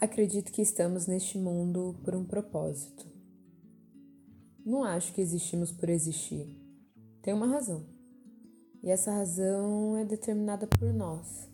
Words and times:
Acredito 0.00 0.52
que 0.52 0.60
estamos 0.60 1.06
neste 1.06 1.38
mundo 1.38 1.96
por 2.02 2.14
um 2.14 2.24
propósito. 2.24 3.06
Não 4.64 4.82
acho 4.82 5.12
que 5.14 5.20
existimos 5.20 5.70
por 5.70 5.88
existir. 5.88 6.48
Tem 7.22 7.32
uma 7.32 7.46
razão. 7.46 7.86
E 8.82 8.90
essa 8.90 9.12
razão 9.12 9.96
é 9.96 10.04
determinada 10.04 10.66
por 10.66 10.92
nós. 10.92 11.48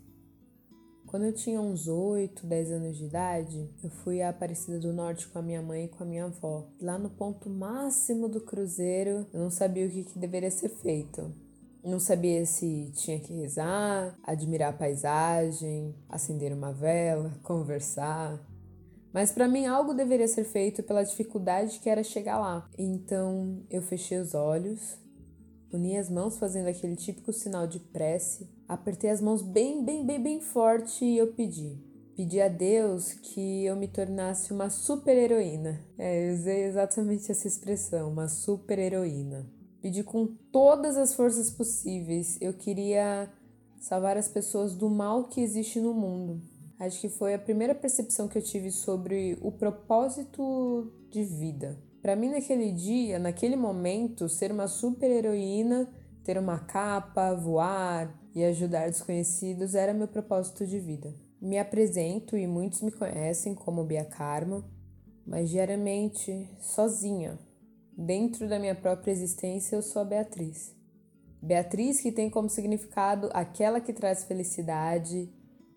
Quando 1.07 1.27
eu 1.27 1.33
tinha 1.33 1.61
uns 1.61 1.87
8, 1.87 2.47
10 2.47 2.71
anos 2.71 2.97
de 2.97 3.05
idade, 3.05 3.69
eu 3.83 3.91
fui 3.91 4.23
à 4.23 4.31
Aparecida 4.31 4.79
do 4.79 4.93
Norte 4.93 5.29
com 5.29 5.39
a 5.39 5.43
minha 5.43 5.61
mãe 5.61 5.85
e 5.85 5.89
com 5.89 6.03
a 6.03 6.07
minha 6.07 6.25
avó. 6.25 6.69
Lá 6.81 6.99
no 6.99 7.11
ponto 7.11 7.51
máximo 7.51 8.29
do 8.29 8.41
cruzeiro, 8.41 9.27
eu 9.33 9.41
não 9.41 9.51
sabia 9.51 9.87
o 9.87 9.91
que, 9.91 10.05
que 10.05 10.19
deveria 10.19 10.51
ser 10.51 10.69
feito. 10.69 11.35
Não 11.83 11.99
sabia 11.99 12.45
se 12.45 12.91
tinha 12.95 13.19
que 13.19 13.33
rezar, 13.33 14.19
admirar 14.23 14.71
a 14.71 14.77
paisagem, 14.77 15.95
acender 16.09 16.53
uma 16.53 16.73
vela, 16.73 17.33
conversar. 17.43 18.39
Mas 19.13 19.33
para 19.33 19.49
mim 19.49 19.67
algo 19.67 19.95
deveria 19.95 20.29
ser 20.29 20.45
feito 20.45 20.83
pela 20.83 21.03
dificuldade 21.03 21.81
que 21.81 21.89
era 21.89 22.03
chegar 22.03 22.39
lá. 22.39 22.69
Então 22.79 23.63
eu 23.71 23.81
fechei 23.83 24.19
os 24.19 24.35
olhos, 24.35 24.99
uni 25.73 25.97
as 25.97 26.11
mãos 26.11 26.39
fazendo 26.39 26.69
aquele 26.69 26.97
típico 26.97 27.33
sinal 27.33 27.67
de 27.67 27.81
prece, 27.81 28.49
apertei 28.69 29.11
as 29.11 29.21
mãos 29.21 29.43
bem, 29.43 29.85
bem, 29.85 30.07
bem, 30.07 30.23
bem 30.23 30.41
forte 30.41 31.05
e 31.05 31.17
eu 31.17 31.33
pedi. 31.33 31.79
Pedi 32.15 32.39
a 32.41 32.49
Deus 32.49 33.15
que 33.15 33.65
eu 33.65 33.75
me 33.75 33.89
tornasse 33.89 34.53
uma 34.53 34.69
super 34.69 35.17
heroína. 35.17 35.81
É, 35.97 36.29
eu 36.29 36.35
usei 36.35 36.65
exatamente 36.65 37.33
essa 37.33 37.49
expressão, 37.49 38.13
uma 38.13 38.29
super 38.29 38.79
heroína. 38.79 39.49
Pedi 39.81 40.03
com 40.03 40.27
todas 40.53 40.97
as 40.97 41.15
forças 41.15 41.51
possíveis. 41.51 42.37
Eu 42.41 42.53
queria 42.53 43.31
salvar 43.81 44.17
as 44.17 44.29
pessoas 44.29 44.75
do 44.75 44.91
mal 44.91 45.25
que 45.25 45.41
existe 45.41 45.81
no 45.81 45.95
mundo. 45.95 46.43
Acho 46.79 47.01
que 47.01 47.09
foi 47.09 47.35
a 47.35 47.39
primeira 47.39 47.75
percepção 47.75 48.29
que 48.29 48.39
eu 48.39 48.43
tive 48.43 48.71
sobre 48.71 49.39
o 49.41 49.51
propósito 49.53 50.93
de 51.11 51.25
vida. 51.25 51.79
Para 52.01 52.17
mim, 52.17 52.31
naquele 52.31 52.73
dia, 52.73 53.19
naquele 53.19 53.57
momento, 53.57 54.29
ser 54.29 54.51
uma 54.51 54.67
super 54.67 55.11
heroína, 55.11 55.89
ter 56.25 56.39
uma 56.39 56.59
capa, 56.59 57.35
voar 57.35 58.19
e 58.35 58.45
ajudar 58.45 58.87
desconhecidos 58.87 59.75
era 59.75 59.93
meu 59.93 60.09
propósito 60.09 60.67
de 60.67 60.79
vida. 60.79 61.15
Me 61.41 61.59
apresento 61.59 62.37
e 62.37 62.47
muitos 62.47 62.81
me 62.83 62.91
conhecem 62.91 63.55
como 63.55 63.85
Bia 63.85 64.05
Karma, 64.05 64.65
mas 65.27 65.51
diariamente 65.51 66.49
sozinha, 66.59 67.39
Dentro 68.03 68.49
da 68.49 68.59
minha 68.59 68.75
própria 68.75 69.13
existência, 69.13 69.77
eu 69.77 69.83
sou 69.83 70.01
a 70.01 70.05
Beatriz. 70.07 70.75
Beatriz 71.43 72.01
que 72.01 72.11
tem 72.11 72.31
como 72.31 72.49
significado 72.49 73.29
aquela 73.35 73.79
que 73.79 73.93
traz 73.93 74.25
felicidade 74.25 75.31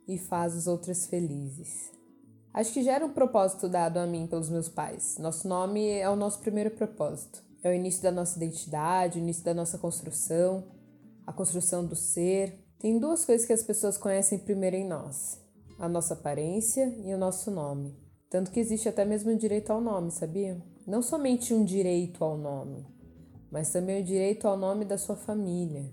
e 0.08 0.18
faz 0.18 0.56
os 0.56 0.66
outros 0.66 1.06
felizes. 1.06 1.92
Acho 2.54 2.72
que 2.72 2.82
já 2.82 2.94
era 2.94 3.06
um 3.06 3.12
propósito 3.12 3.68
dado 3.68 3.98
a 3.98 4.08
mim 4.08 4.26
pelos 4.26 4.50
meus 4.50 4.70
pais. 4.70 5.18
Nosso 5.18 5.50
nome 5.50 5.86
é 5.86 6.10
o 6.10 6.16
nosso 6.16 6.40
primeiro 6.40 6.72
propósito. 6.72 7.44
É 7.62 7.70
o 7.70 7.74
início 7.74 8.02
da 8.02 8.12
nossa 8.12 8.38
identidade, 8.38 9.20
o 9.20 9.22
início 9.22 9.44
da 9.44 9.54
nossa 9.54 9.78
construção, 9.78 10.64
a 11.28 11.34
construção 11.34 11.86
do 11.86 11.96
ser. 11.96 12.58
Tem 12.80 13.00
duas 13.00 13.26
coisas 13.26 13.46
que 13.46 13.52
as 13.52 13.64
pessoas 13.64 13.98
conhecem 13.98 14.40
primeiro 14.40 14.78
em 14.78 14.88
nós: 14.88 15.42
a 15.78 15.90
nossa 15.90 16.14
aparência 16.14 16.86
e 17.04 17.14
o 17.14 17.18
nosso 17.18 17.52
nome. 17.52 17.94
Tanto 18.30 18.50
que 18.50 18.62
existe 18.62 18.88
até 18.88 19.04
mesmo 19.04 19.36
direito 19.36 19.72
ao 19.72 19.82
nome, 19.82 20.10
sabia? 20.10 20.72
Não 20.86 21.02
somente 21.02 21.54
um 21.54 21.64
direito 21.64 22.24
ao 22.24 22.38
nome, 22.38 22.86
mas 23.52 23.72
também 23.72 24.02
o 24.02 24.06
direito 24.06 24.48
ao 24.48 24.58
nome 24.58 24.84
da 24.84 24.98
sua 24.98 25.16
família, 25.16 25.90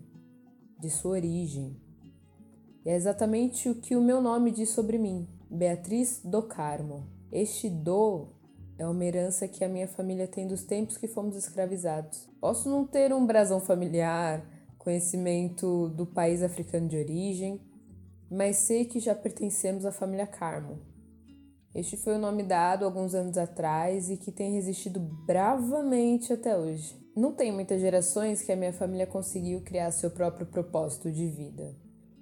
de 0.79 0.91
sua 0.91 1.13
origem. 1.13 1.77
E 2.85 2.91
é 2.91 2.97
exatamente 2.97 3.69
o 3.69 3.75
que 3.75 3.95
o 3.95 4.03
meu 4.03 4.21
nome 4.21 4.51
diz 4.51 4.71
sobre 4.71 4.99
mim, 4.99 5.29
Beatriz 5.51 6.21
do 6.25 6.43
Carmo. 6.43 7.07
Este 7.31 7.69
do 7.69 8.29
é 8.79 8.87
uma 8.87 9.05
herança 9.05 9.47
que 9.47 9.63
a 9.63 9.69
minha 9.69 9.87
família 9.87 10.27
tem 10.27 10.47
dos 10.47 10.65
tempos 10.65 10.97
que 10.97 11.07
fomos 11.07 11.37
escravizados. 11.37 12.29
Posso 12.41 12.69
não 12.69 12.87
ter 12.87 13.13
um 13.13 13.27
brasão 13.27 13.61
familiar, 13.61 14.43
conhecimento 14.79 15.91
do 15.91 16.07
país 16.07 16.43
africano 16.43 16.89
de 16.89 16.97
origem, 16.97 17.61
mas 18.31 18.57
sei 18.57 18.87
que 18.87 18.99
já 18.99 19.15
pertencemos 19.15 19.85
à 19.85 19.93
família 19.93 20.27
Carmo, 20.27 20.79
este 21.75 21.97
foi 21.97 22.17
o 22.17 22.19
nome 22.19 22.43
dado 22.43 22.85
alguns 22.85 23.15
anos 23.15 23.39
atrás 23.39 24.11
e 24.11 24.17
que 24.17 24.33
tem 24.33 24.53
resistido 24.53 24.99
bravamente 24.99 26.33
até 26.33 26.57
hoje. 26.57 26.99
Não 27.17 27.33
tem 27.33 27.53
muitas 27.53 27.81
gerações 27.81 28.43
que 28.43 28.51
a 28.51 28.57
minha 28.57 28.73
família 28.73 29.07
conseguiu 29.07 29.61
criar 29.61 29.91
seu 29.91 30.11
próprio 30.11 30.47
propósito 30.47 31.11
de 31.11 31.29
vida. 31.29 31.77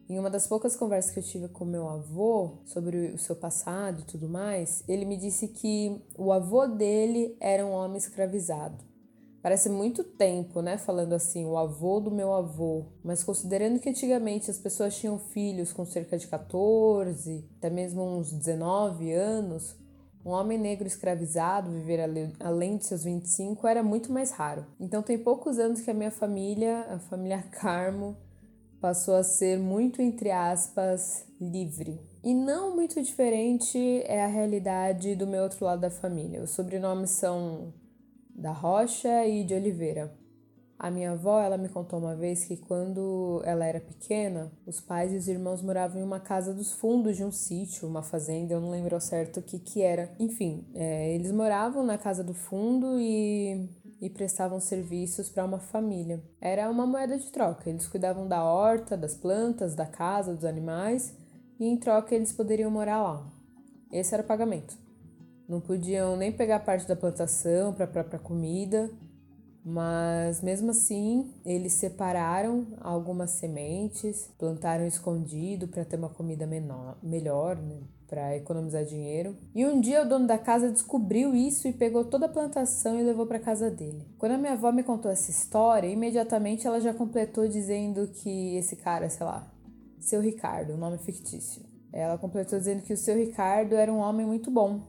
Em 0.08 0.18
uma 0.18 0.30
das 0.30 0.46
poucas 0.46 0.74
conversas 0.74 1.10
que 1.10 1.18
eu 1.18 1.22
tive 1.22 1.48
com 1.48 1.64
meu 1.64 1.88
avô 1.88 2.62
sobre 2.64 3.10
o 3.10 3.18
seu 3.18 3.36
passado 3.36 4.00
e 4.00 4.04
tudo 4.04 4.28
mais, 4.28 4.82
ele 4.88 5.04
me 5.04 5.16
disse 5.16 5.48
que 5.48 6.02
o 6.16 6.32
avô 6.32 6.66
dele 6.66 7.36
era 7.40 7.64
um 7.64 7.72
homem 7.72 7.98
escravizado 7.98 8.87
Parece 9.48 9.70
muito 9.70 10.04
tempo, 10.04 10.60
né? 10.60 10.76
Falando 10.76 11.14
assim, 11.14 11.46
o 11.46 11.56
avô 11.56 12.00
do 12.00 12.10
meu 12.10 12.34
avô. 12.34 12.84
Mas 13.02 13.24
considerando 13.24 13.80
que 13.80 13.88
antigamente 13.88 14.50
as 14.50 14.58
pessoas 14.58 14.94
tinham 14.94 15.18
filhos 15.18 15.72
com 15.72 15.86
cerca 15.86 16.18
de 16.18 16.26
14, 16.26 17.48
até 17.56 17.70
mesmo 17.70 18.02
uns 18.02 18.30
19 18.30 19.10
anos, 19.10 19.74
um 20.22 20.32
homem 20.32 20.58
negro 20.58 20.86
escravizado 20.86 21.70
viver 21.70 21.98
além 22.38 22.76
de 22.76 22.84
seus 22.84 23.04
25 23.04 23.66
era 23.66 23.82
muito 23.82 24.12
mais 24.12 24.32
raro. 24.32 24.66
Então 24.78 25.02
tem 25.02 25.16
poucos 25.16 25.58
anos 25.58 25.80
que 25.80 25.90
a 25.90 25.94
minha 25.94 26.10
família, 26.10 26.80
a 26.80 26.98
família 26.98 27.42
Carmo, 27.50 28.18
passou 28.82 29.14
a 29.14 29.24
ser 29.24 29.58
muito, 29.58 30.02
entre 30.02 30.30
aspas, 30.30 31.24
livre. 31.40 31.98
E 32.22 32.34
não 32.34 32.76
muito 32.76 33.02
diferente 33.02 34.02
é 34.04 34.22
a 34.22 34.28
realidade 34.28 35.14
do 35.14 35.26
meu 35.26 35.44
outro 35.44 35.64
lado 35.64 35.80
da 35.80 35.90
família. 35.90 36.42
Os 36.42 36.50
sobrenomes 36.50 37.12
são 37.12 37.72
da 38.38 38.52
Rocha 38.52 39.26
e 39.26 39.44
de 39.44 39.52
Oliveira. 39.52 40.16
A 40.78 40.92
minha 40.92 41.10
avó, 41.10 41.40
ela 41.40 41.58
me 41.58 41.68
contou 41.68 41.98
uma 41.98 42.14
vez 42.14 42.44
que 42.44 42.56
quando 42.56 43.42
ela 43.44 43.66
era 43.66 43.80
pequena, 43.80 44.52
os 44.64 44.80
pais 44.80 45.12
e 45.12 45.16
os 45.16 45.26
irmãos 45.26 45.60
moravam 45.60 46.00
em 46.00 46.04
uma 46.04 46.20
casa 46.20 46.54
dos 46.54 46.72
fundos 46.72 47.16
de 47.16 47.24
um 47.24 47.32
sítio, 47.32 47.88
uma 47.88 48.00
fazenda, 48.00 48.54
eu 48.54 48.60
não 48.60 48.70
lembro 48.70 48.94
ao 48.94 49.00
certo 49.00 49.40
o 49.40 49.42
que 49.42 49.58
que 49.58 49.82
era. 49.82 50.14
Enfim, 50.20 50.64
é, 50.72 51.12
eles 51.16 51.32
moravam 51.32 51.84
na 51.84 51.98
casa 51.98 52.22
do 52.22 52.32
fundo 52.32 52.96
e, 53.00 53.68
e 54.00 54.08
prestavam 54.08 54.60
serviços 54.60 55.28
para 55.28 55.44
uma 55.44 55.58
família. 55.58 56.22
Era 56.40 56.70
uma 56.70 56.86
moeda 56.86 57.18
de 57.18 57.28
troca, 57.32 57.68
eles 57.68 57.88
cuidavam 57.88 58.28
da 58.28 58.44
horta, 58.44 58.96
das 58.96 59.16
plantas, 59.16 59.74
da 59.74 59.84
casa, 59.84 60.32
dos 60.32 60.44
animais 60.44 61.12
e 61.58 61.66
em 61.66 61.76
troca 61.76 62.14
eles 62.14 62.32
poderiam 62.32 62.70
morar 62.70 63.02
lá. 63.02 63.26
Esse 63.90 64.14
era 64.14 64.22
o 64.22 64.26
pagamento. 64.26 64.78
Não 65.48 65.60
podiam 65.60 66.14
nem 66.14 66.30
pegar 66.30 66.60
parte 66.60 66.86
da 66.86 66.94
plantação 66.94 67.72
para 67.72 67.86
a 67.86 67.88
própria 67.88 68.18
comida, 68.18 68.90
mas 69.64 70.42
mesmo 70.42 70.70
assim 70.70 71.32
eles 71.44 71.72
separaram 71.72 72.66
algumas 72.80 73.30
sementes, 73.30 74.28
plantaram 74.38 74.86
escondido 74.86 75.66
para 75.66 75.84
ter 75.84 75.96
uma 75.96 76.10
comida 76.10 76.46
menor, 76.46 76.98
melhor, 77.02 77.56
né? 77.56 77.80
para 78.08 78.34
economizar 78.36 78.84
dinheiro. 78.84 79.36
E 79.54 79.66
um 79.66 79.80
dia 79.80 80.02
o 80.02 80.08
dono 80.08 80.26
da 80.26 80.38
casa 80.38 80.70
descobriu 80.70 81.34
isso 81.34 81.68
e 81.68 81.72
pegou 81.72 82.04
toda 82.04 82.26
a 82.26 82.28
plantação 82.28 82.98
e 82.98 83.02
levou 83.02 83.26
para 83.26 83.38
casa 83.38 83.70
dele. 83.70 84.06
Quando 84.16 84.32
a 84.32 84.38
minha 84.38 84.52
avó 84.52 84.72
me 84.72 84.82
contou 84.82 85.10
essa 85.10 85.30
história, 85.30 85.86
imediatamente 85.86 86.66
ela 86.66 86.80
já 86.80 86.94
completou 86.94 87.46
dizendo 87.46 88.08
que 88.08 88.56
esse 88.56 88.76
cara, 88.76 89.10
sei 89.10 89.26
lá, 89.26 89.46
seu 90.00 90.20
Ricardo, 90.22 90.72
um 90.72 90.78
nome 90.78 90.98
fictício. 90.98 91.62
Ela 91.92 92.16
completou 92.16 92.58
dizendo 92.58 92.82
que 92.82 92.92
o 92.92 92.96
seu 92.96 93.14
Ricardo 93.14 93.74
era 93.74 93.92
um 93.92 93.98
homem 93.98 94.26
muito 94.26 94.50
bom, 94.50 94.80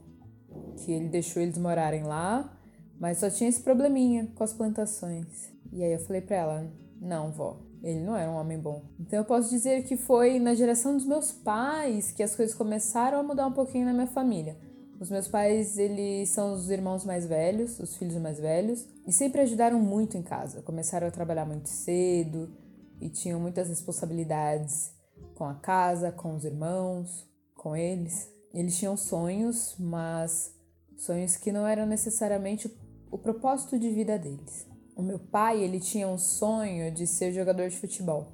que 0.80 0.92
ele 0.92 1.08
deixou 1.08 1.42
eles 1.42 1.58
morarem 1.58 2.02
lá, 2.02 2.56
mas 2.98 3.18
só 3.18 3.30
tinha 3.30 3.48
esse 3.48 3.60
probleminha 3.60 4.28
com 4.34 4.44
as 4.44 4.52
plantações. 4.52 5.50
E 5.72 5.82
aí 5.82 5.92
eu 5.92 6.00
falei 6.00 6.20
para 6.20 6.36
ela: 6.36 6.72
"Não, 7.00 7.30
vó, 7.30 7.60
ele 7.82 8.00
não 8.00 8.16
era 8.16 8.30
um 8.30 8.36
homem 8.36 8.58
bom". 8.58 8.82
Então 8.98 9.18
eu 9.18 9.24
posso 9.24 9.50
dizer 9.50 9.84
que 9.84 9.96
foi 9.96 10.38
na 10.38 10.54
geração 10.54 10.94
dos 10.94 11.06
meus 11.06 11.32
pais 11.32 12.10
que 12.10 12.22
as 12.22 12.34
coisas 12.34 12.54
começaram 12.54 13.18
a 13.18 13.22
mudar 13.22 13.46
um 13.46 13.52
pouquinho 13.52 13.86
na 13.86 13.92
minha 13.92 14.06
família. 14.06 14.56
Os 15.00 15.08
meus 15.08 15.26
pais, 15.26 15.78
eles 15.78 16.28
são 16.28 16.52
os 16.52 16.68
irmãos 16.68 17.06
mais 17.06 17.24
velhos, 17.24 17.80
os 17.80 17.96
filhos 17.96 18.16
mais 18.16 18.38
velhos, 18.38 18.86
e 19.06 19.12
sempre 19.12 19.40
ajudaram 19.40 19.80
muito 19.80 20.18
em 20.18 20.22
casa. 20.22 20.60
Começaram 20.60 21.06
a 21.08 21.10
trabalhar 21.10 21.46
muito 21.46 21.70
cedo 21.70 22.50
e 23.00 23.08
tinham 23.08 23.40
muitas 23.40 23.70
responsabilidades 23.70 24.92
com 25.34 25.44
a 25.44 25.54
casa, 25.54 26.12
com 26.12 26.36
os 26.36 26.44
irmãos, 26.44 27.26
com 27.54 27.74
eles. 27.74 28.30
Eles 28.52 28.76
tinham 28.76 28.94
sonhos, 28.94 29.74
mas 29.78 30.54
sonhos 31.00 31.36
que 31.36 31.50
não 31.50 31.66
eram 31.66 31.86
necessariamente 31.86 32.70
o 33.10 33.18
propósito 33.18 33.78
de 33.78 33.90
vida 33.90 34.18
deles. 34.18 34.66
O 34.94 35.02
meu 35.02 35.18
pai, 35.18 35.62
ele 35.62 35.80
tinha 35.80 36.06
um 36.06 36.18
sonho 36.18 36.92
de 36.92 37.06
ser 37.06 37.32
jogador 37.32 37.68
de 37.68 37.76
futebol. 37.76 38.32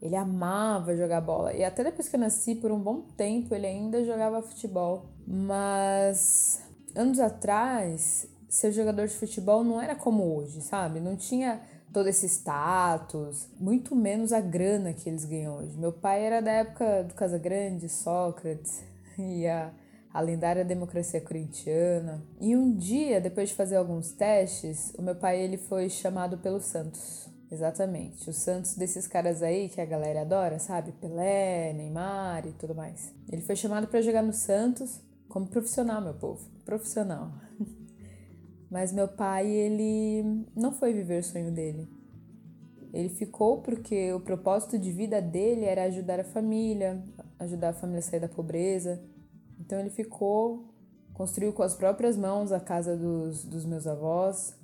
Ele 0.00 0.16
amava 0.16 0.96
jogar 0.96 1.20
bola 1.20 1.52
e 1.54 1.62
até 1.62 1.84
depois 1.84 2.08
que 2.08 2.16
eu 2.16 2.20
nasci, 2.20 2.56
por 2.56 2.72
um 2.72 2.80
bom 2.80 3.02
tempo, 3.16 3.54
ele 3.54 3.66
ainda 3.66 4.04
jogava 4.04 4.42
futebol. 4.42 5.06
Mas 5.24 6.60
anos 6.94 7.20
atrás, 7.20 8.26
ser 8.48 8.72
jogador 8.72 9.06
de 9.06 9.14
futebol 9.14 9.62
não 9.62 9.80
era 9.80 9.94
como 9.94 10.36
hoje, 10.36 10.60
sabe? 10.60 10.98
Não 10.98 11.14
tinha 11.14 11.62
todo 11.92 12.08
esse 12.08 12.26
status, 12.26 13.48
muito 13.60 13.94
menos 13.94 14.32
a 14.32 14.40
grana 14.40 14.92
que 14.92 15.08
eles 15.08 15.24
ganham 15.24 15.58
hoje. 15.58 15.78
Meu 15.78 15.92
pai 15.92 16.24
era 16.24 16.40
da 16.40 16.50
época 16.50 17.04
do 17.04 17.14
Casagrande, 17.14 17.88
Sócrates, 17.88 18.82
e 19.16 19.46
a, 19.46 19.70
a 20.12 20.20
lendária 20.20 20.64
democracia 20.64 21.20
corintiana. 21.20 22.22
E 22.40 22.54
um 22.54 22.74
dia, 22.74 23.20
depois 23.20 23.48
de 23.48 23.54
fazer 23.54 23.76
alguns 23.76 24.12
testes, 24.12 24.92
o 24.98 25.02
meu 25.02 25.14
pai 25.14 25.40
ele 25.40 25.56
foi 25.56 25.88
chamado 25.88 26.38
pelo 26.38 26.60
Santos. 26.60 27.28
Exatamente, 27.50 28.30
os 28.30 28.36
Santos 28.36 28.74
desses 28.74 29.06
caras 29.06 29.42
aí 29.42 29.68
que 29.68 29.80
a 29.80 29.84
galera 29.84 30.22
adora, 30.22 30.58
sabe? 30.58 30.92
Pelé, 30.92 31.72
Neymar 31.74 32.46
e 32.46 32.52
tudo 32.52 32.74
mais. 32.74 33.12
Ele 33.30 33.42
foi 33.42 33.56
chamado 33.56 33.86
para 33.88 34.00
jogar 34.00 34.22
no 34.22 34.32
Santos 34.32 35.00
como 35.28 35.46
profissional, 35.46 36.00
meu 36.00 36.14
povo, 36.14 36.46
profissional. 36.64 37.32
Mas 38.70 38.90
meu 38.90 39.06
pai, 39.06 39.50
ele 39.50 40.46
não 40.56 40.72
foi 40.72 40.94
viver 40.94 41.20
o 41.20 41.24
sonho 41.24 41.50
dele. 41.50 41.86
Ele 42.92 43.10
ficou 43.10 43.60
porque 43.60 44.12
o 44.12 44.20
propósito 44.20 44.78
de 44.78 44.90
vida 44.90 45.20
dele 45.20 45.64
era 45.64 45.84
ajudar 45.84 46.20
a 46.20 46.24
família, 46.24 47.02
ajudar 47.38 47.70
a 47.70 47.74
família 47.74 48.00
a 48.00 48.02
sair 48.02 48.20
da 48.20 48.28
pobreza. 48.28 49.02
Então 49.60 49.78
ele 49.78 49.90
ficou, 49.90 50.74
construiu 51.14 51.52
com 51.52 51.62
as 51.62 51.74
próprias 51.74 52.16
mãos 52.16 52.52
a 52.52 52.60
casa 52.60 52.96
dos, 52.96 53.44
dos 53.44 53.64
meus 53.64 53.86
avós 53.86 54.56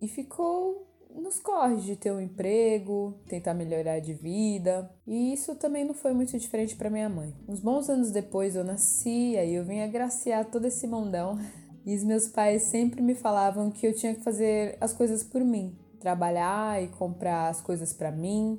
e 0.00 0.08
ficou 0.08 0.86
nos 1.20 1.40
corre 1.40 1.76
de 1.76 1.96
ter 1.96 2.12
um 2.12 2.20
emprego, 2.20 3.14
tentar 3.26 3.54
melhorar 3.54 4.00
de 4.00 4.12
vida. 4.12 4.90
E 5.06 5.32
isso 5.32 5.54
também 5.54 5.84
não 5.84 5.94
foi 5.94 6.12
muito 6.12 6.38
diferente 6.38 6.76
para 6.76 6.90
minha 6.90 7.08
mãe. 7.08 7.34
Uns 7.48 7.60
bons 7.60 7.88
anos 7.88 8.10
depois 8.10 8.54
eu 8.54 8.62
nasci, 8.62 9.36
aí 9.36 9.54
eu 9.54 9.64
vim 9.64 9.80
agraciar 9.80 10.44
todo 10.44 10.66
esse 10.66 10.86
mundão. 10.86 11.38
E 11.88 11.94
os 11.94 12.02
meus 12.02 12.26
pais 12.26 12.64
sempre 12.64 13.00
me 13.00 13.14
falavam 13.14 13.70
que 13.70 13.86
eu 13.86 13.94
tinha 13.94 14.12
que 14.12 14.20
fazer 14.20 14.76
as 14.80 14.92
coisas 14.92 15.22
por 15.22 15.40
mim, 15.44 15.78
trabalhar 16.00 16.82
e 16.82 16.88
comprar 16.88 17.48
as 17.48 17.60
coisas 17.60 17.92
para 17.92 18.10
mim, 18.10 18.58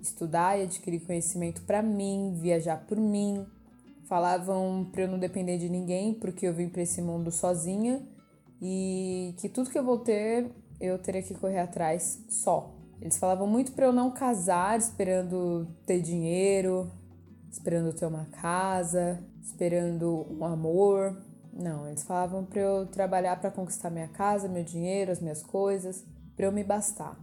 estudar 0.00 0.56
e 0.56 0.62
adquirir 0.62 1.00
conhecimento 1.00 1.62
para 1.62 1.82
mim, 1.82 2.38
viajar 2.40 2.86
por 2.86 2.96
mim. 2.96 3.44
Falavam 4.08 4.88
para 4.90 5.02
eu 5.02 5.08
não 5.08 5.18
depender 5.18 5.58
de 5.58 5.68
ninguém, 5.68 6.14
porque 6.14 6.46
eu 6.46 6.54
vim 6.54 6.68
para 6.68 6.80
esse 6.80 7.02
mundo 7.02 7.30
sozinha 7.30 8.02
e 8.60 9.34
que 9.38 9.50
tudo 9.50 9.68
que 9.68 9.78
eu 9.78 9.84
vou 9.84 9.98
ter 9.98 10.50
eu 10.80 10.98
teria 10.98 11.22
que 11.22 11.34
correr 11.34 11.58
atrás 11.58 12.24
só. 12.28 12.74
Eles 13.02 13.18
falavam 13.18 13.46
muito 13.46 13.72
para 13.72 13.84
eu 13.84 13.92
não 13.92 14.10
casar 14.10 14.78
esperando 14.78 15.68
ter 15.84 16.00
dinheiro, 16.00 16.90
esperando 17.50 17.92
ter 17.92 18.06
uma 18.06 18.24
casa, 18.26 19.22
esperando 19.42 20.26
um 20.30 20.42
amor. 20.42 21.14
Não, 21.52 21.86
eles 21.86 22.02
falavam 22.02 22.46
para 22.46 22.60
eu 22.60 22.86
trabalhar 22.86 23.38
para 23.38 23.50
conquistar 23.50 23.90
minha 23.90 24.08
casa, 24.08 24.48
meu 24.48 24.64
dinheiro, 24.64 25.12
as 25.12 25.20
minhas 25.20 25.42
coisas, 25.42 26.02
para 26.34 26.46
eu 26.46 26.52
me 26.52 26.64
bastar. 26.64 27.14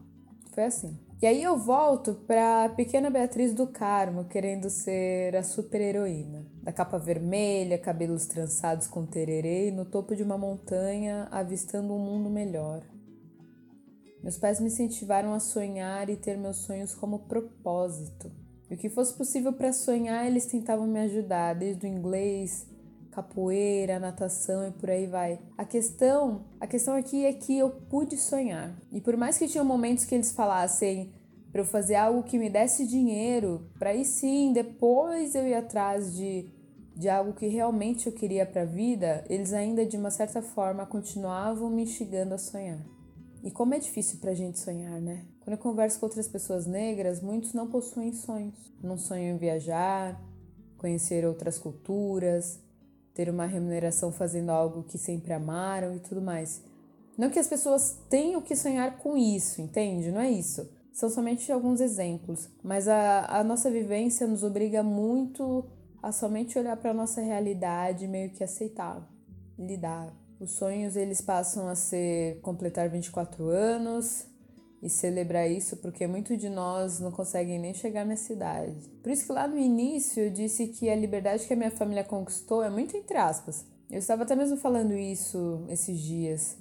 Foi 0.54 0.66
assim. 0.66 1.05
E 1.22 1.26
aí 1.26 1.42
eu 1.42 1.58
volto 1.58 2.14
para 2.28 2.68
pequena 2.70 3.10
Beatriz 3.10 3.54
do 3.54 3.68
Carmo, 3.68 4.26
querendo 4.26 4.70
ser 4.70 5.34
a 5.38 5.44
super-heroína. 5.44 6.46
Da 6.62 6.74
capa 6.74 7.00
vermelha, 7.00 7.78
cabelos 7.78 8.26
trançados 8.26 8.86
com 8.88 9.06
tererê, 9.06 9.72
no 9.72 9.86
topo 9.86 10.14
de 10.14 10.22
uma 10.22 10.38
montanha, 10.38 11.30
avistando 11.32 11.94
um 11.94 12.00
mundo 12.00 12.30
melhor. 12.30 12.84
Meus 14.22 14.38
pais 14.38 14.60
me 14.60 14.68
incentivaram 14.68 15.34
a 15.34 15.40
sonhar 15.40 16.10
e 16.10 16.18
ter 16.18 16.38
meus 16.38 16.58
sonhos 16.58 16.94
como 16.94 17.20
propósito. 17.20 18.30
E 18.70 18.76
o 18.76 18.78
que 18.78 18.90
fosse 18.90 19.14
possível 19.14 19.54
para 19.54 19.72
sonhar, 19.72 20.28
eles 20.28 20.46
tentavam 20.48 20.86
me 20.86 21.00
ajudar, 21.00 21.54
desde 21.54 21.86
o 21.86 21.90
inglês, 21.90 22.68
capoeira, 23.16 24.00
natação 24.00 24.68
e 24.68 24.72
por 24.72 24.90
aí 24.90 25.08
vai. 25.08 25.40
A 25.58 25.64
questão, 25.64 26.46
a 26.60 26.68
questão 26.68 26.96
aqui 26.96 27.26
é 27.26 27.32
que 27.32 27.58
eu 27.58 27.70
pude 27.70 28.18
sonhar. 28.18 28.76
E 28.92 29.00
por 29.00 29.16
mais 29.16 29.38
que 29.38 29.48
tinham 29.48 29.64
momentos 29.66 30.04
que 30.04 30.14
eles 30.14 30.34
falassem 30.34 31.14
para 31.52 31.62
eu 31.62 31.66
fazer 31.66 31.96
algo 31.96 32.24
que 32.24 32.38
me 32.38 32.50
desse 32.50 32.86
dinheiro, 32.86 33.70
para 33.80 33.92
aí 33.92 34.04
sim, 34.04 34.52
depois 34.52 35.34
eu 35.34 35.48
ir 35.48 35.54
atrás 35.54 36.16
de 36.16 36.54
de 36.96 37.10
algo 37.10 37.34
que 37.34 37.48
realmente 37.48 38.08
eu 38.08 38.14
queria 38.14 38.46
para 38.46 38.62
a 38.62 38.66
vida, 38.66 39.26
eles 39.30 39.52
ainda 39.52 39.86
de 39.86 39.98
uma 39.98 40.10
certa 40.10 40.42
forma 40.42 40.86
continuavam 40.86 41.70
me 41.70 41.84
instigando 41.84 42.34
a 42.34 42.38
sonhar. 42.38 42.80
E 43.44 43.52
como 43.52 43.74
é 43.74 43.80
difícil 43.80 44.20
para 44.20 44.32
a 44.32 44.34
gente 44.34 44.58
sonhar, 44.60 45.02
né? 45.02 45.26
Quando 45.42 45.58
eu 45.58 45.62
converso 45.62 46.00
com 46.00 46.06
outras 46.06 46.28
pessoas 46.28 46.66
negras, 46.66 47.22
muitos 47.22 47.54
não 47.54 47.68
possuem 47.68 48.14
sonhos. 48.14 48.56
Não 48.82 48.98
sonham 48.98 49.36
em 49.36 49.38
viajar, 49.38 50.20
conhecer 50.78 51.26
outras 51.26 51.60
culturas, 51.60 52.60
ter 53.16 53.30
uma 53.30 53.46
remuneração 53.46 54.12
fazendo 54.12 54.52
algo 54.52 54.84
que 54.84 54.98
sempre 54.98 55.34
amaram 55.34 55.96
e 55.96 56.00
tudo 56.00 56.22
mais. 56.22 56.62
Não 57.18 57.30
que 57.30 57.40
as 57.40 57.48
pessoas 57.48 57.98
tenham 58.10 58.42
que 58.42 58.56
sonhar 58.56 58.98
com 58.98 59.16
isso, 59.16 59.62
entende? 59.62 60.12
Não 60.12 60.20
é 60.20 60.30
isso. 60.30 60.70
São 60.92 61.10
somente 61.10 61.50
alguns 61.52 61.80
exemplos, 61.80 62.50
mas 62.62 62.88
a, 62.88 63.26
a 63.40 63.44
nossa 63.44 63.72
vivência 63.72 64.28
nos 64.28 64.44
obriga 64.44 64.84
muito 64.84 65.66
a 66.04 66.12
somente 66.12 66.60
olhar 66.60 66.78
para 66.78 66.92
a 66.92 66.94
nossa 66.94 67.22
realidade 67.22 68.06
e 68.06 68.08
meio 68.08 68.30
que 68.32 68.44
aceitar, 68.44 69.10
lidar. 69.58 70.14
Os 70.40 70.52
sonhos 70.52 70.96
eles 70.98 71.22
passam 71.22 71.68
a 71.68 71.76
ser 71.76 72.40
completar 72.42 72.90
24 72.90 73.48
anos, 73.48 74.28
e 74.86 74.90
celebrar 74.90 75.50
isso 75.50 75.78
porque 75.78 76.06
muito 76.06 76.38
de 76.38 76.48
nós 76.48 77.00
não 77.00 77.12
conseguem 77.12 77.58
nem 77.58 77.74
chegar 77.74 78.06
nessa 78.06 78.32
idade. 78.32 78.88
Por 79.02 79.12
isso 79.12 79.26
que 79.26 79.32
lá 79.32 79.48
no 79.48 79.58
início 79.58 80.22
eu 80.22 80.30
disse 80.30 80.68
que 80.68 80.88
a 80.92 80.96
liberdade 80.96 81.48
que 81.48 81.54
a 81.54 81.56
minha 81.56 81.72
família 81.72 82.04
conquistou 82.04 82.62
é 82.62 82.70
muito 82.70 82.96
entre 82.96 83.18
aspas. 83.18 83.66
Eu 83.90 83.98
estava 83.98 84.22
até 84.22 84.36
mesmo 84.36 84.58
falando 84.58 84.94
isso 84.94 85.66
esses 85.70 86.00
dias. 86.00 86.56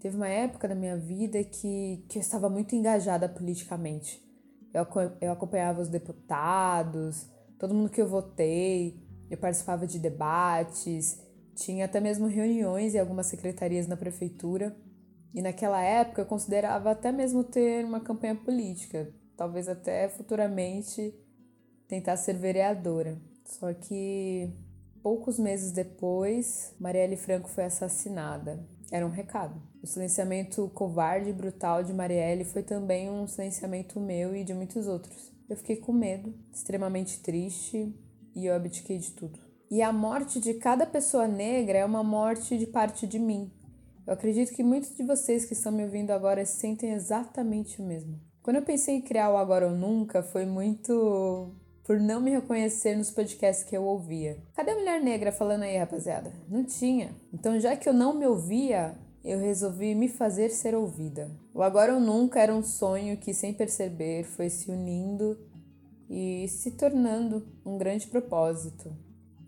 Teve 0.00 0.16
uma 0.16 0.26
época 0.26 0.66
da 0.66 0.74
minha 0.74 0.96
vida 0.96 1.44
que, 1.44 2.02
que 2.08 2.16
eu 2.16 2.20
estava 2.20 2.48
muito 2.48 2.74
engajada 2.74 3.28
politicamente. 3.28 4.24
Eu, 4.72 4.86
eu 5.20 5.32
acompanhava 5.32 5.82
os 5.82 5.88
deputados, 5.88 7.26
todo 7.58 7.74
mundo 7.74 7.90
que 7.90 8.00
eu 8.00 8.08
votei, 8.08 9.02
eu 9.30 9.36
participava 9.36 9.86
de 9.86 9.98
debates, 9.98 11.20
tinha 11.54 11.84
até 11.84 12.00
mesmo 12.00 12.26
reuniões 12.26 12.94
em 12.94 12.98
algumas 12.98 13.26
secretarias 13.26 13.86
na 13.86 13.98
prefeitura. 13.98 14.74
E 15.36 15.42
naquela 15.42 15.82
época 15.82 16.24
considerava 16.24 16.90
até 16.90 17.12
mesmo 17.12 17.44
ter 17.44 17.84
uma 17.84 18.00
campanha 18.00 18.34
política, 18.34 19.12
talvez 19.36 19.68
até 19.68 20.08
futuramente 20.08 21.14
tentar 21.86 22.16
ser 22.16 22.38
vereadora. 22.38 23.20
Só 23.44 23.74
que 23.74 24.50
poucos 25.02 25.38
meses 25.38 25.72
depois, 25.72 26.74
Marielle 26.80 27.18
Franco 27.18 27.50
foi 27.50 27.64
assassinada. 27.64 28.66
Era 28.90 29.06
um 29.06 29.10
recado. 29.10 29.60
O 29.82 29.86
silenciamento 29.86 30.70
covarde 30.74 31.28
e 31.28 31.34
brutal 31.34 31.84
de 31.84 31.92
Marielle 31.92 32.44
foi 32.44 32.62
também 32.62 33.10
um 33.10 33.26
silenciamento 33.26 34.00
meu 34.00 34.34
e 34.34 34.42
de 34.42 34.54
muitos 34.54 34.86
outros. 34.86 35.30
Eu 35.50 35.56
fiquei 35.58 35.76
com 35.76 35.92
medo, 35.92 36.32
extremamente 36.50 37.20
triste 37.20 37.94
e 38.34 38.46
eu 38.46 38.54
abdiquei 38.54 38.96
de 38.96 39.10
tudo. 39.10 39.38
E 39.70 39.82
a 39.82 39.92
morte 39.92 40.40
de 40.40 40.54
cada 40.54 40.86
pessoa 40.86 41.28
negra 41.28 41.76
é 41.76 41.84
uma 41.84 42.02
morte 42.02 42.56
de 42.56 42.66
parte 42.66 43.06
de 43.06 43.18
mim, 43.18 43.52
eu 44.06 44.12
acredito 44.12 44.54
que 44.54 44.62
muitos 44.62 44.96
de 44.96 45.02
vocês 45.02 45.44
que 45.44 45.52
estão 45.52 45.72
me 45.72 45.82
ouvindo 45.82 46.12
agora 46.12 46.44
sentem 46.46 46.92
exatamente 46.92 47.82
o 47.82 47.84
mesmo. 47.84 48.20
Quando 48.40 48.56
eu 48.56 48.62
pensei 48.62 48.94
em 48.94 49.02
criar 49.02 49.30
o 49.30 49.36
Agora 49.36 49.66
ou 49.66 49.74
Nunca, 49.74 50.22
foi 50.22 50.46
muito 50.46 51.52
por 51.82 51.98
não 51.98 52.20
me 52.20 52.30
reconhecer 52.30 52.96
nos 52.96 53.10
podcasts 53.10 53.68
que 53.68 53.76
eu 53.76 53.82
ouvia. 53.82 54.38
Cadê 54.54 54.70
a 54.70 54.76
mulher 54.76 55.02
negra 55.02 55.32
falando 55.32 55.64
aí, 55.64 55.76
rapaziada? 55.76 56.32
Não 56.48 56.64
tinha. 56.64 57.10
Então, 57.34 57.58
já 57.58 57.76
que 57.76 57.88
eu 57.88 57.92
não 57.92 58.14
me 58.14 58.24
ouvia, 58.24 58.94
eu 59.24 59.40
resolvi 59.40 59.94
me 59.96 60.08
fazer 60.08 60.50
ser 60.50 60.76
ouvida. 60.76 61.28
O 61.52 61.60
Agora 61.60 61.92
ou 61.92 62.00
Nunca 62.00 62.40
era 62.40 62.54
um 62.54 62.62
sonho 62.62 63.16
que, 63.16 63.34
sem 63.34 63.52
perceber, 63.52 64.22
foi 64.22 64.48
se 64.48 64.70
unindo 64.70 65.36
e 66.08 66.46
se 66.46 66.70
tornando 66.72 67.44
um 67.64 67.76
grande 67.76 68.06
propósito. 68.06 68.96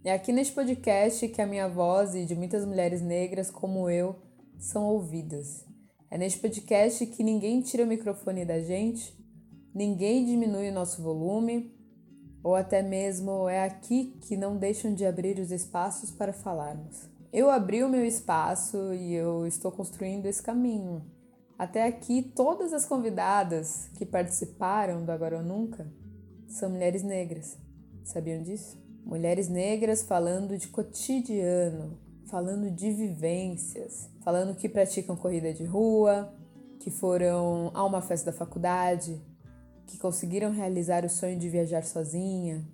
É 0.04 0.12
aqui 0.12 0.32
neste 0.32 0.52
podcast 0.52 1.28
que 1.28 1.40
a 1.40 1.46
minha 1.46 1.68
voz 1.68 2.16
e 2.16 2.24
de 2.24 2.34
muitas 2.34 2.64
mulheres 2.64 3.00
negras 3.00 3.50
como 3.50 3.88
eu 3.88 4.16
são 4.58 4.86
ouvidas. 4.86 5.64
É 6.10 6.18
neste 6.18 6.40
podcast 6.40 7.06
que 7.06 7.22
ninguém 7.22 7.60
tira 7.60 7.84
o 7.84 7.86
microfone 7.86 8.44
da 8.44 8.60
gente, 8.60 9.16
ninguém 9.74 10.24
diminui 10.24 10.70
o 10.70 10.74
nosso 10.74 11.02
volume, 11.02 11.74
ou 12.42 12.54
até 12.54 12.82
mesmo 12.82 13.48
é 13.48 13.64
aqui 13.64 14.16
que 14.22 14.36
não 14.36 14.56
deixam 14.56 14.94
de 14.94 15.04
abrir 15.04 15.38
os 15.38 15.50
espaços 15.50 16.10
para 16.10 16.32
falarmos. 16.32 17.08
Eu 17.32 17.50
abri 17.50 17.84
o 17.84 17.88
meu 17.88 18.04
espaço 18.04 18.94
e 18.94 19.14
eu 19.14 19.46
estou 19.46 19.70
construindo 19.70 20.26
esse 20.26 20.42
caminho. 20.42 21.04
Até 21.58 21.84
aqui, 21.84 22.22
todas 22.22 22.72
as 22.72 22.86
convidadas 22.86 23.90
que 23.94 24.06
participaram 24.06 25.04
do 25.04 25.12
Agora 25.12 25.38
ou 25.38 25.42
Nunca 25.42 25.92
são 26.46 26.70
mulheres 26.70 27.02
negras. 27.02 27.58
Sabiam 28.04 28.42
disso? 28.42 28.80
Mulheres 29.04 29.48
negras 29.48 30.02
falando 30.02 30.56
de 30.56 30.68
cotidiano, 30.68 31.98
falando 32.28 32.70
de 32.70 32.90
vivências, 32.90 34.08
falando 34.20 34.54
que 34.54 34.68
praticam 34.68 35.16
corrida 35.16 35.52
de 35.52 35.64
rua, 35.64 36.32
que 36.78 36.90
foram 36.90 37.70
a 37.74 37.84
uma 37.84 38.00
festa 38.00 38.30
da 38.30 38.36
faculdade, 38.36 39.20
que 39.86 39.98
conseguiram 39.98 40.52
realizar 40.52 41.04
o 41.04 41.08
sonho 41.08 41.38
de 41.38 41.48
viajar 41.48 41.84
sozinha. 41.84 42.64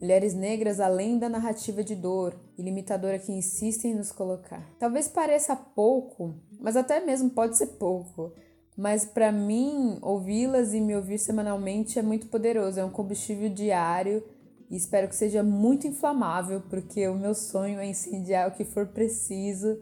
Mulheres 0.00 0.34
negras 0.34 0.80
além 0.80 1.18
da 1.18 1.28
narrativa 1.28 1.84
de 1.84 1.94
dor 1.94 2.34
e 2.58 2.62
limitadora 2.62 3.18
que 3.18 3.30
insistem 3.30 3.92
em 3.92 3.94
nos 3.94 4.10
colocar. 4.10 4.66
Talvez 4.78 5.06
pareça 5.06 5.54
pouco, 5.54 6.34
mas 6.58 6.74
até 6.74 6.98
mesmo 7.04 7.30
pode 7.30 7.56
ser 7.56 7.66
pouco. 7.78 8.32
Mas 8.76 9.04
para 9.04 9.30
mim, 9.30 9.98
ouvi-las 10.00 10.72
e 10.72 10.80
me 10.80 10.96
ouvir 10.96 11.18
semanalmente 11.18 11.98
é 11.98 12.02
muito 12.02 12.26
poderoso, 12.26 12.80
é 12.80 12.84
um 12.84 12.90
combustível 12.90 13.50
diário 13.50 14.24
e 14.72 14.76
espero 14.76 15.06
que 15.06 15.14
seja 15.14 15.42
muito 15.42 15.86
inflamável, 15.86 16.62
porque 16.62 17.06
o 17.06 17.14
meu 17.14 17.34
sonho 17.34 17.78
é 17.78 17.86
incendiar 17.86 18.48
o 18.48 18.52
que 18.52 18.64
for 18.64 18.86
preciso 18.86 19.78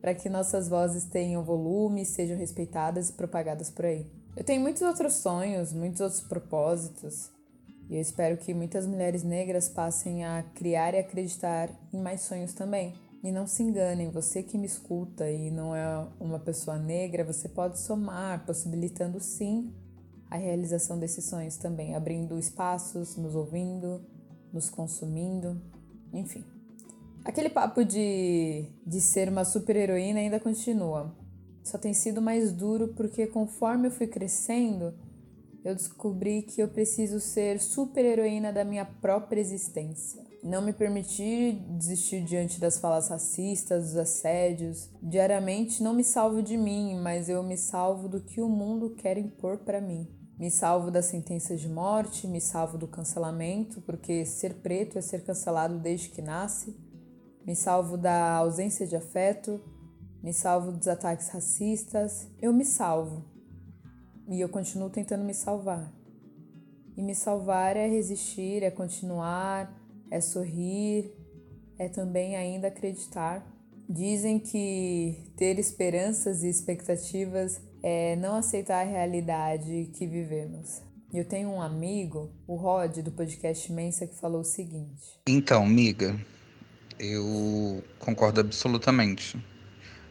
para 0.00 0.12
que 0.12 0.28
nossas 0.28 0.68
vozes 0.68 1.04
tenham 1.04 1.44
volume, 1.44 2.04
sejam 2.04 2.36
respeitadas 2.36 3.10
e 3.10 3.12
propagadas 3.12 3.70
por 3.70 3.84
aí. 3.84 4.04
Eu 4.36 4.42
tenho 4.42 4.60
muitos 4.60 4.82
outros 4.82 5.14
sonhos, 5.14 5.72
muitos 5.72 6.00
outros 6.00 6.20
propósitos, 6.20 7.30
e 7.88 7.94
eu 7.94 8.00
espero 8.00 8.36
que 8.36 8.52
muitas 8.52 8.88
mulheres 8.88 9.22
negras 9.22 9.68
passem 9.68 10.24
a 10.24 10.42
criar 10.52 10.94
e 10.94 10.98
acreditar 10.98 11.70
em 11.92 12.00
mais 12.00 12.22
sonhos 12.22 12.52
também. 12.52 12.92
E 13.22 13.30
não 13.30 13.46
se 13.46 13.62
enganem, 13.62 14.10
você 14.10 14.42
que 14.42 14.58
me 14.58 14.66
escuta 14.66 15.30
e 15.30 15.48
não 15.48 15.76
é 15.76 16.08
uma 16.18 16.40
pessoa 16.40 16.76
negra, 16.76 17.22
você 17.22 17.48
pode 17.48 17.78
somar, 17.78 18.44
possibilitando 18.44 19.20
sim 19.20 19.72
a 20.28 20.36
realização 20.36 20.98
desses 20.98 21.24
sonhos 21.24 21.56
também, 21.56 21.94
abrindo 21.94 22.36
espaços, 22.36 23.16
nos 23.16 23.36
ouvindo, 23.36 24.04
nos 24.54 24.70
consumindo, 24.70 25.60
enfim. 26.12 26.44
Aquele 27.24 27.48
papo 27.48 27.84
de, 27.84 28.66
de 28.86 29.00
ser 29.00 29.28
uma 29.28 29.44
super-heroína 29.44 30.20
ainda 30.20 30.38
continua. 30.38 31.14
Só 31.64 31.76
tem 31.76 31.92
sido 31.92 32.22
mais 32.22 32.52
duro 32.52 32.88
porque 32.88 33.26
conforme 33.26 33.88
eu 33.88 33.90
fui 33.90 34.06
crescendo, 34.06 34.94
eu 35.64 35.74
descobri 35.74 36.42
que 36.42 36.62
eu 36.62 36.68
preciso 36.68 37.18
ser 37.18 37.58
super-heroína 37.58 38.52
da 38.52 38.64
minha 38.64 38.84
própria 38.84 39.40
existência. 39.40 40.22
Não 40.42 40.60
me 40.60 40.74
permitir 40.74 41.54
desistir 41.70 42.22
diante 42.22 42.60
das 42.60 42.78
falas 42.78 43.08
racistas, 43.08 43.84
dos 43.84 43.96
assédios. 43.96 44.90
Diariamente 45.02 45.82
não 45.82 45.94
me 45.94 46.04
salvo 46.04 46.42
de 46.42 46.54
mim, 46.58 47.00
mas 47.00 47.30
eu 47.30 47.42
me 47.42 47.56
salvo 47.56 48.06
do 48.08 48.20
que 48.20 48.42
o 48.42 48.48
mundo 48.48 48.90
quer 48.90 49.16
impor 49.16 49.56
para 49.56 49.80
mim. 49.80 50.06
Me 50.36 50.50
salvo 50.50 50.90
da 50.90 51.00
sentença 51.00 51.56
de 51.56 51.68
morte, 51.68 52.26
me 52.26 52.40
salvo 52.40 52.76
do 52.76 52.88
cancelamento, 52.88 53.80
porque 53.82 54.24
ser 54.26 54.54
preto 54.54 54.98
é 54.98 55.00
ser 55.00 55.22
cancelado 55.22 55.78
desde 55.78 56.08
que 56.08 56.20
nasce. 56.20 56.76
Me 57.46 57.54
salvo 57.54 57.96
da 57.96 58.34
ausência 58.36 58.84
de 58.84 58.96
afeto, 58.96 59.60
me 60.20 60.32
salvo 60.32 60.72
dos 60.72 60.88
ataques 60.88 61.28
racistas. 61.28 62.26
Eu 62.42 62.52
me 62.52 62.64
salvo. 62.64 63.24
E 64.28 64.40
eu 64.40 64.48
continuo 64.48 64.90
tentando 64.90 65.22
me 65.22 65.34
salvar. 65.34 65.92
E 66.96 67.02
me 67.02 67.14
salvar 67.14 67.76
é 67.76 67.86
resistir, 67.86 68.62
é 68.62 68.70
continuar, 68.70 69.72
é 70.10 70.20
sorrir, 70.20 71.12
é 71.78 71.88
também 71.88 72.34
ainda 72.34 72.68
acreditar. 72.68 73.46
Dizem 73.88 74.40
que 74.40 75.32
ter 75.36 75.58
esperanças 75.60 76.42
e 76.42 76.48
expectativas 76.48 77.60
é 77.86 78.16
não 78.16 78.36
aceitar 78.36 78.80
a 78.80 78.90
realidade 78.90 79.90
que 79.92 80.06
vivemos. 80.06 80.80
Eu 81.12 81.22
tenho 81.22 81.50
um 81.50 81.60
amigo, 81.60 82.32
o 82.46 82.56
Rod, 82.56 83.00
do 83.00 83.12
podcast 83.12 83.70
Mensa, 83.70 84.06
que 84.06 84.18
falou 84.18 84.40
o 84.40 84.44
seguinte: 84.44 85.20
Então, 85.28 85.66
miga, 85.66 86.18
eu 86.98 87.84
concordo 87.98 88.40
absolutamente 88.40 89.36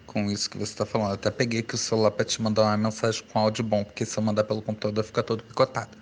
com 0.05 0.29
isso 0.29 0.51
que 0.51 0.57
você 0.57 0.71
está 0.71 0.85
falando. 0.85 1.13
Até 1.13 1.31
peguei 1.31 1.61
aqui 1.61 1.73
o 1.73 1.77
celular 1.77 2.11
para 2.11 2.23
te 2.23 2.39
mandar 2.39 2.61
uma 2.61 2.77
mensagem 2.77 3.23
com 3.33 3.39
áudio 3.39 3.63
bom, 3.63 3.83
porque 3.83 4.05
se 4.05 4.19
eu 4.19 4.21
mandar 4.21 4.43
pelo 4.43 4.61
computador 4.61 5.03
fica 5.03 5.23
todo 5.23 5.43
picotado. 5.43 5.97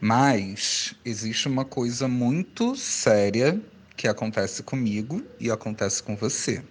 Mas 0.00 0.94
existe 1.04 1.48
uma 1.48 1.64
coisa 1.64 2.06
muito 2.06 2.76
séria 2.76 3.60
que 3.96 4.06
acontece 4.06 4.62
comigo 4.62 5.20
e 5.40 5.50
acontece 5.50 6.00
com 6.00 6.14
você 6.14 6.62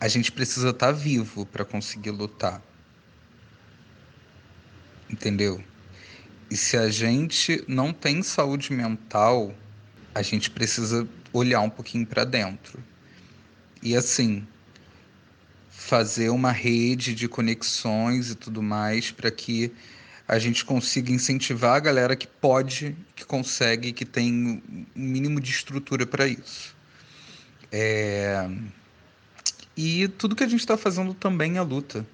a 0.00 0.08
gente 0.08 0.32
precisa 0.32 0.70
estar 0.70 0.86
tá 0.86 0.92
vivo 0.92 1.44
para 1.44 1.62
conseguir 1.62 2.10
lutar. 2.10 2.62
Entendeu? 5.10 5.62
E 6.50 6.56
se 6.56 6.76
a 6.76 6.88
gente 6.88 7.62
não 7.68 7.92
tem 7.92 8.22
saúde 8.22 8.72
mental, 8.72 9.54
a 10.14 10.22
gente 10.22 10.50
precisa 10.50 11.06
olhar 11.32 11.60
um 11.60 11.68
pouquinho 11.68 12.06
para 12.06 12.24
dentro. 12.24 12.82
E 13.82 13.94
assim, 13.94 14.46
fazer 15.68 16.30
uma 16.30 16.50
rede 16.50 17.14
de 17.14 17.28
conexões 17.28 18.30
e 18.30 18.34
tudo 18.34 18.62
mais 18.62 19.10
para 19.10 19.30
que 19.30 19.70
a 20.26 20.38
gente 20.38 20.64
consiga 20.64 21.12
incentivar 21.12 21.76
a 21.76 21.80
galera 21.80 22.16
que 22.16 22.26
pode, 22.26 22.96
que 23.14 23.24
consegue, 23.24 23.92
que 23.92 24.04
tem 24.04 24.32
um 24.32 24.86
mínimo 24.94 25.40
de 25.40 25.50
estrutura 25.50 26.06
para 26.06 26.26
isso. 26.26 26.74
É 27.70 28.48
e 29.76 30.08
tudo 30.08 30.36
que 30.36 30.44
a 30.44 30.48
gente 30.48 30.60
está 30.60 30.76
fazendo 30.76 31.14
também 31.14 31.56
é 31.56 31.62
luta, 31.62 32.06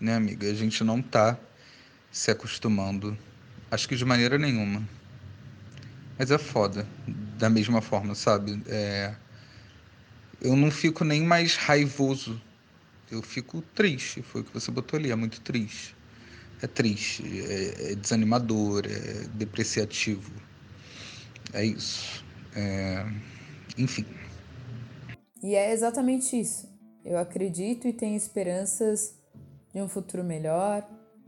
né, 0.00 0.14
amiga? 0.14 0.50
A 0.50 0.54
gente 0.54 0.84
não 0.84 1.00
está 1.00 1.38
se 2.10 2.30
acostumando, 2.30 3.16
acho 3.70 3.88
que 3.88 3.96
de 3.96 4.04
maneira 4.04 4.38
nenhuma. 4.38 4.86
Mas 6.18 6.30
é 6.30 6.38
foda, 6.38 6.86
da 7.38 7.48
mesma 7.48 7.80
forma, 7.80 8.14
sabe? 8.14 8.62
É... 8.66 9.14
Eu 10.40 10.54
não 10.56 10.70
fico 10.70 11.04
nem 11.04 11.22
mais 11.22 11.56
raivoso, 11.56 12.40
eu 13.10 13.22
fico 13.22 13.62
triste. 13.74 14.22
Foi 14.22 14.42
o 14.42 14.44
que 14.44 14.52
você 14.52 14.70
botou 14.70 14.98
ali, 14.98 15.10
é 15.10 15.16
muito 15.16 15.40
triste. 15.40 15.96
É 16.62 16.66
triste, 16.66 17.24
é, 17.24 17.92
é 17.92 17.94
desanimador, 17.94 18.84
é 18.86 19.26
depreciativo. 19.34 20.30
É 21.52 21.64
isso. 21.64 22.24
É... 22.54 23.06
Enfim. 23.78 24.04
E 25.42 25.54
é 25.54 25.72
exatamente 25.72 26.38
isso. 26.38 26.69
Eu 27.04 27.18
acredito 27.18 27.88
e 27.88 27.92
tenho 27.92 28.16
esperanças 28.16 29.14
de 29.72 29.80
um 29.80 29.88
futuro 29.88 30.22
melhor, 30.22 30.86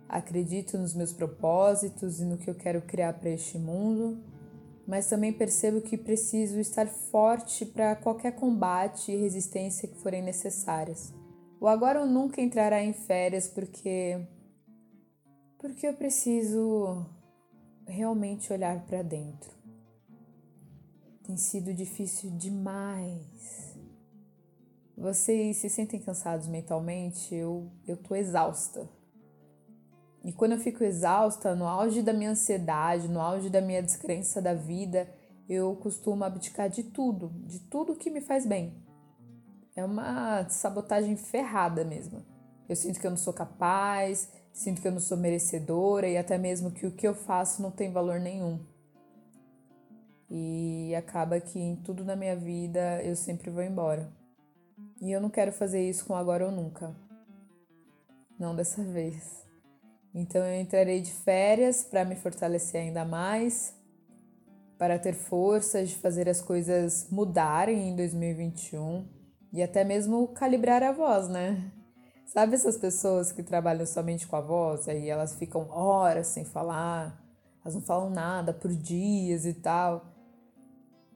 acredito 0.08 0.76
nos 0.76 0.94
meus 0.94 1.12
propósitos 1.12 2.20
e 2.20 2.24
no 2.24 2.36
que 2.36 2.50
eu 2.50 2.54
quero 2.54 2.82
criar 2.82 3.14
para 3.14 3.30
este 3.30 3.58
mundo, 3.58 4.22
mas 4.86 5.08
também 5.08 5.32
percebo 5.32 5.80
que 5.80 5.96
preciso 5.96 6.58
estar 6.60 6.86
forte 6.86 7.64
para 7.64 7.96
qualquer 7.96 8.32
combate 8.32 9.12
e 9.12 9.16
resistência 9.16 9.88
que 9.88 9.96
forem 9.98 10.22
necessárias. 10.22 11.12
O 11.58 11.66
agora 11.66 12.00
ou 12.00 12.06
nunca 12.06 12.42
entrará 12.42 12.82
em 12.82 12.92
férias 12.92 13.48
porque 13.48 14.20
porque 15.58 15.86
eu 15.86 15.94
preciso 15.94 17.06
realmente 17.86 18.52
olhar 18.52 18.84
para 18.84 19.00
dentro. 19.00 19.52
Tem 21.22 21.36
sido 21.36 21.72
difícil 21.72 22.30
demais 22.32 23.71
vocês 24.96 25.56
se 25.56 25.70
sentem 25.70 26.00
cansados 26.00 26.46
mentalmente? 26.46 27.34
Eu, 27.34 27.70
eu 27.86 27.96
tô 27.96 28.14
exausta. 28.14 28.88
E 30.24 30.32
quando 30.32 30.52
eu 30.52 30.58
fico 30.58 30.84
exausta, 30.84 31.54
no 31.54 31.66
auge 31.66 32.02
da 32.02 32.12
minha 32.12 32.30
ansiedade, 32.30 33.08
no 33.08 33.20
auge 33.20 33.50
da 33.50 33.60
minha 33.60 33.82
descrença 33.82 34.40
da 34.40 34.54
vida, 34.54 35.12
eu 35.48 35.74
costumo 35.76 36.22
abdicar 36.24 36.68
de 36.68 36.84
tudo, 36.84 37.32
de 37.44 37.58
tudo 37.58 37.96
que 37.96 38.10
me 38.10 38.20
faz 38.20 38.46
bem. 38.46 38.72
É 39.74 39.84
uma 39.84 40.48
sabotagem 40.48 41.16
ferrada 41.16 41.84
mesmo. 41.84 42.24
Eu 42.68 42.76
sinto 42.76 43.00
que 43.00 43.06
eu 43.06 43.10
não 43.10 43.18
sou 43.18 43.32
capaz, 43.32 44.30
sinto 44.52 44.80
que 44.80 44.86
eu 44.86 44.92
não 44.92 45.00
sou 45.00 45.16
merecedora 45.16 46.06
e 46.06 46.16
até 46.16 46.38
mesmo 46.38 46.70
que 46.70 46.86
o 46.86 46.92
que 46.92 47.08
eu 47.08 47.14
faço 47.14 47.60
não 47.60 47.70
tem 47.70 47.90
valor 47.90 48.20
nenhum. 48.20 48.60
E 50.30 50.94
acaba 50.94 51.40
que 51.40 51.58
em 51.58 51.76
tudo 51.76 52.04
na 52.04 52.14
minha 52.14 52.36
vida 52.36 53.02
eu 53.02 53.16
sempre 53.16 53.50
vou 53.50 53.62
embora. 53.62 54.21
E 55.02 55.10
eu 55.10 55.20
não 55.20 55.28
quero 55.28 55.50
fazer 55.50 55.82
isso 55.82 56.06
com 56.06 56.14
agora 56.14 56.46
ou 56.46 56.52
nunca. 56.52 56.94
Não 58.38 58.54
dessa 58.54 58.84
vez. 58.84 59.44
Então 60.14 60.40
eu 60.46 60.60
entrarei 60.60 61.00
de 61.00 61.10
férias 61.10 61.82
para 61.82 62.04
me 62.04 62.14
fortalecer 62.14 62.82
ainda 62.82 63.04
mais, 63.04 63.74
para 64.78 65.00
ter 65.00 65.14
forças 65.14 65.88
de 65.88 65.96
fazer 65.96 66.28
as 66.28 66.40
coisas 66.40 67.08
mudarem 67.10 67.88
em 67.88 67.96
2021 67.96 69.04
e 69.52 69.60
até 69.60 69.82
mesmo 69.82 70.28
calibrar 70.28 70.84
a 70.84 70.92
voz, 70.92 71.26
né? 71.28 71.72
Sabe 72.24 72.54
essas 72.54 72.76
pessoas 72.76 73.32
que 73.32 73.42
trabalham 73.42 73.84
somente 73.84 74.24
com 74.28 74.36
a 74.36 74.40
voz, 74.40 74.88
aí 74.88 75.10
elas 75.10 75.34
ficam 75.34 75.68
horas 75.68 76.28
sem 76.28 76.44
falar, 76.44 77.20
elas 77.64 77.74
não 77.74 77.82
falam 77.82 78.08
nada 78.08 78.54
por 78.54 78.72
dias 78.72 79.46
e 79.46 79.54
tal. 79.54 80.11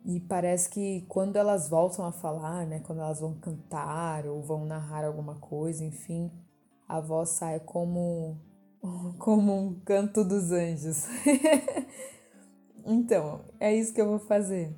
E 0.08 0.20
parece 0.20 0.70
que 0.70 1.04
quando 1.08 1.34
elas 1.34 1.68
voltam 1.68 2.04
a 2.04 2.12
falar, 2.12 2.64
né, 2.64 2.78
quando 2.78 3.00
elas 3.00 3.18
vão 3.18 3.34
cantar 3.40 4.24
ou 4.24 4.40
vão 4.40 4.64
narrar 4.64 5.04
alguma 5.04 5.34
coisa, 5.40 5.84
enfim, 5.84 6.30
a 6.88 7.00
voz 7.00 7.30
sai 7.30 7.58
como 7.58 8.38
como 9.18 9.52
um 9.52 9.80
canto 9.80 10.22
dos 10.22 10.52
anjos. 10.52 11.06
então, 12.86 13.46
é 13.58 13.74
isso 13.74 13.92
que 13.92 14.00
eu 14.00 14.06
vou 14.06 14.20
fazer. 14.20 14.72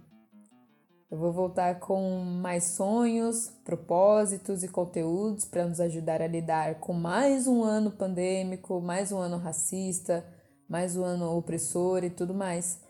Eu 1.11 1.18
vou 1.18 1.30
voltar 1.30 1.78
com 1.78 2.20
mais 2.20 2.64
sonhos, 2.64 3.50
propósitos 3.66 4.62
e 4.62 4.68
conteúdos 4.68 5.44
para 5.44 5.66
nos 5.66 5.78
ajudar 5.78 6.23
a 6.23 6.26
lidar 6.26 6.80
com 6.80 6.94
mais 6.94 7.47
um 7.47 7.62
ano 7.62 7.90
pandêmico, 7.90 8.80
mais 8.80 9.12
um 9.12 9.18
ano 9.18 9.37
racista, 9.37 10.25
mais 10.66 10.97
um 10.97 11.04
ano 11.04 11.37
opressor 11.37 12.02
e 12.02 12.08
tudo 12.08 12.32
mais. 12.32 12.80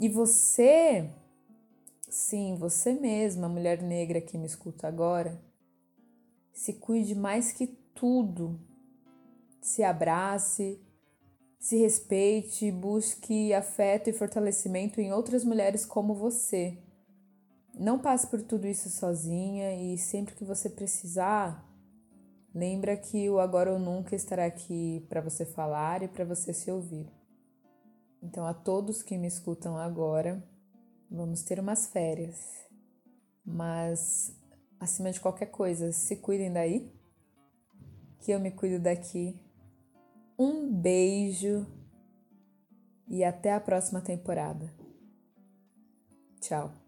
E 0.00 0.08
você 0.08 1.10
Sim, 2.16 2.54
você 2.54 2.92
mesma, 2.92 3.48
mulher 3.48 3.82
negra 3.82 4.20
que 4.20 4.38
me 4.38 4.46
escuta 4.46 4.86
agora, 4.86 5.36
se 6.52 6.74
cuide 6.74 7.12
mais 7.12 7.50
que 7.50 7.66
tudo. 7.66 8.56
Se 9.60 9.82
abrace, 9.82 10.80
Se 11.58 11.76
respeite, 11.76 12.70
busque 12.70 13.52
afeto 13.52 14.08
e 14.08 14.12
fortalecimento 14.12 15.00
em 15.00 15.12
outras 15.12 15.42
mulheres 15.42 15.84
como 15.84 16.14
você. 16.14 16.78
Não 17.74 17.98
passe 17.98 18.28
por 18.28 18.42
tudo 18.42 18.68
isso 18.68 18.88
sozinha 18.90 19.74
e 19.74 19.98
sempre 19.98 20.36
que 20.36 20.44
você 20.44 20.70
precisar, 20.70 21.68
lembra 22.54 22.96
que 22.96 23.28
o 23.28 23.40
agora 23.40 23.72
ou 23.72 23.78
nunca 23.80 24.14
estará 24.14 24.44
aqui 24.44 25.04
para 25.08 25.20
você 25.20 25.44
falar 25.44 26.00
e 26.04 26.06
para 26.06 26.24
você 26.24 26.52
se 26.52 26.70
ouvir. 26.70 27.08
Então, 28.22 28.46
a 28.46 28.54
todos 28.54 29.02
que 29.02 29.18
me 29.18 29.26
escutam 29.26 29.76
agora, 29.76 30.53
vamos 31.14 31.42
ter 31.42 31.60
umas 31.60 31.86
férias. 31.86 32.64
Mas, 33.44 34.34
acima 34.80 35.10
de 35.10 35.20
qualquer 35.20 35.46
coisa, 35.46 35.92
se 35.92 36.16
cuidem 36.16 36.52
daí, 36.52 36.92
que 38.20 38.32
eu 38.32 38.40
me 38.40 38.50
cuido 38.50 38.82
daqui. 38.82 39.38
Um 40.38 40.72
beijo 40.72 41.66
e 43.06 43.22
até 43.22 43.52
a 43.52 43.60
próxima 43.60 44.00
temporada. 44.00 44.72
Tchau. 46.40 46.83